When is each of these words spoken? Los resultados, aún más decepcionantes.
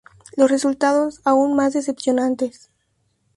Los 0.35 0.49
resultados, 0.49 1.21
aún 1.25 1.55
más 1.55 1.73
decepcionantes. 1.73 2.71